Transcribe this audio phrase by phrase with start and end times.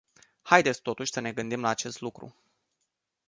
[0.41, 2.35] Haideți totuși să ne gândim la acest lucru.